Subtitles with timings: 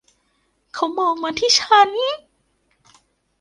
[0.73, 1.89] เขามองมาที่ฉัน.